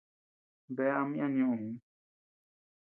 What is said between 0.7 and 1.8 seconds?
Bea ama yana ñuʼuu.